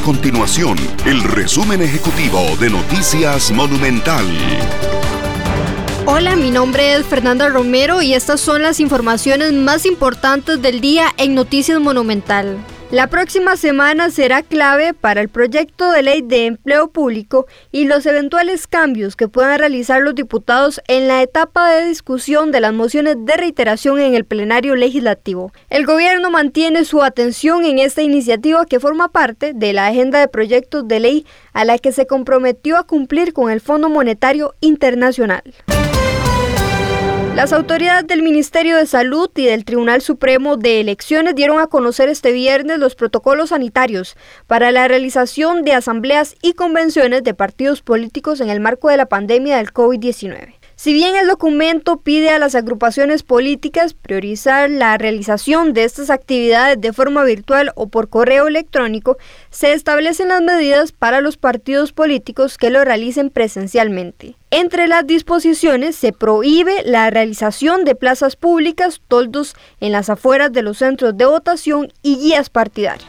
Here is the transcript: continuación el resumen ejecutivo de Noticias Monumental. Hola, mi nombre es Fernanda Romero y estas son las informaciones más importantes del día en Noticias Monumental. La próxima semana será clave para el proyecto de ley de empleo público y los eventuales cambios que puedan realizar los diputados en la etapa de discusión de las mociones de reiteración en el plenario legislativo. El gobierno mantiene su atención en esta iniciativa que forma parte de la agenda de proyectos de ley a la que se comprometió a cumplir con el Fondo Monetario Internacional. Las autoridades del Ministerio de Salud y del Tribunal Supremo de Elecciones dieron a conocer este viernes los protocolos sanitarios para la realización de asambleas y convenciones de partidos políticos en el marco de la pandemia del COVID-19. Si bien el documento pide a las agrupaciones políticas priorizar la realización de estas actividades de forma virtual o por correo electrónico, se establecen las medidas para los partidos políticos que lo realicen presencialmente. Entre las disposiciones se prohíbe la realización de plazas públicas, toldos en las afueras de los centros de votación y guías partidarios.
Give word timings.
continuación 0.00 0.76
el 1.04 1.22
resumen 1.22 1.80
ejecutivo 1.82 2.40
de 2.60 2.70
Noticias 2.70 3.50
Monumental. 3.50 4.26
Hola, 6.06 6.36
mi 6.36 6.50
nombre 6.50 6.94
es 6.94 7.06
Fernanda 7.06 7.48
Romero 7.48 8.02
y 8.02 8.14
estas 8.14 8.40
son 8.40 8.62
las 8.62 8.80
informaciones 8.80 9.52
más 9.52 9.86
importantes 9.86 10.60
del 10.60 10.80
día 10.80 11.12
en 11.16 11.34
Noticias 11.34 11.80
Monumental. 11.80 12.58
La 12.92 13.08
próxima 13.08 13.56
semana 13.56 14.10
será 14.10 14.42
clave 14.42 14.94
para 14.94 15.20
el 15.20 15.28
proyecto 15.28 15.90
de 15.90 16.04
ley 16.04 16.22
de 16.22 16.46
empleo 16.46 16.86
público 16.86 17.46
y 17.72 17.86
los 17.86 18.06
eventuales 18.06 18.68
cambios 18.68 19.16
que 19.16 19.26
puedan 19.26 19.58
realizar 19.58 20.00
los 20.00 20.14
diputados 20.14 20.80
en 20.86 21.08
la 21.08 21.20
etapa 21.20 21.68
de 21.72 21.86
discusión 21.86 22.52
de 22.52 22.60
las 22.60 22.72
mociones 22.72 23.16
de 23.18 23.36
reiteración 23.36 23.98
en 23.98 24.14
el 24.14 24.24
plenario 24.24 24.76
legislativo. 24.76 25.52
El 25.68 25.84
gobierno 25.84 26.30
mantiene 26.30 26.84
su 26.84 27.02
atención 27.02 27.64
en 27.64 27.80
esta 27.80 28.02
iniciativa 28.02 28.64
que 28.66 28.78
forma 28.78 29.08
parte 29.08 29.52
de 29.52 29.72
la 29.72 29.88
agenda 29.88 30.20
de 30.20 30.28
proyectos 30.28 30.86
de 30.86 31.00
ley 31.00 31.26
a 31.52 31.64
la 31.64 31.78
que 31.78 31.90
se 31.90 32.06
comprometió 32.06 32.76
a 32.76 32.86
cumplir 32.86 33.32
con 33.32 33.50
el 33.50 33.60
Fondo 33.60 33.88
Monetario 33.88 34.54
Internacional. 34.60 35.42
Las 37.36 37.52
autoridades 37.52 38.06
del 38.06 38.22
Ministerio 38.22 38.78
de 38.78 38.86
Salud 38.86 39.28
y 39.36 39.44
del 39.44 39.66
Tribunal 39.66 40.00
Supremo 40.00 40.56
de 40.56 40.80
Elecciones 40.80 41.34
dieron 41.34 41.60
a 41.60 41.66
conocer 41.66 42.08
este 42.08 42.32
viernes 42.32 42.78
los 42.78 42.94
protocolos 42.94 43.50
sanitarios 43.50 44.16
para 44.46 44.72
la 44.72 44.88
realización 44.88 45.62
de 45.62 45.74
asambleas 45.74 46.34
y 46.40 46.54
convenciones 46.54 47.24
de 47.24 47.34
partidos 47.34 47.82
políticos 47.82 48.40
en 48.40 48.48
el 48.48 48.60
marco 48.60 48.88
de 48.88 48.96
la 48.96 49.10
pandemia 49.10 49.58
del 49.58 49.70
COVID-19. 49.70 50.55
Si 50.78 50.92
bien 50.92 51.16
el 51.16 51.26
documento 51.26 51.96
pide 51.96 52.28
a 52.28 52.38
las 52.38 52.54
agrupaciones 52.54 53.22
políticas 53.22 53.94
priorizar 53.94 54.68
la 54.68 54.98
realización 54.98 55.72
de 55.72 55.84
estas 55.84 56.10
actividades 56.10 56.78
de 56.78 56.92
forma 56.92 57.24
virtual 57.24 57.72
o 57.76 57.88
por 57.88 58.10
correo 58.10 58.46
electrónico, 58.46 59.16
se 59.48 59.72
establecen 59.72 60.28
las 60.28 60.42
medidas 60.42 60.92
para 60.92 61.22
los 61.22 61.38
partidos 61.38 61.94
políticos 61.94 62.58
que 62.58 62.68
lo 62.68 62.84
realicen 62.84 63.30
presencialmente. 63.30 64.36
Entre 64.50 64.86
las 64.86 65.06
disposiciones 65.06 65.96
se 65.96 66.12
prohíbe 66.12 66.82
la 66.84 67.08
realización 67.08 67.84
de 67.84 67.94
plazas 67.94 68.36
públicas, 68.36 69.00
toldos 69.08 69.56
en 69.80 69.92
las 69.92 70.10
afueras 70.10 70.52
de 70.52 70.60
los 70.60 70.76
centros 70.76 71.16
de 71.16 71.24
votación 71.24 71.90
y 72.02 72.16
guías 72.16 72.50
partidarios. 72.50 73.08